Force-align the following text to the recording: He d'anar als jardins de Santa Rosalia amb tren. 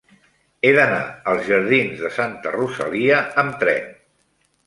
He 0.67 0.69
d'anar 0.75 1.01
als 1.33 1.43
jardins 1.49 2.01
de 2.05 2.11
Santa 2.17 2.55
Rosalia 2.55 3.19
amb 3.43 3.61
tren. 3.65 3.93